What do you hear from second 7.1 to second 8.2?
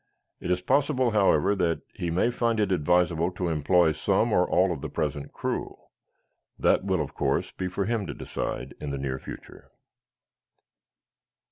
course, be for him to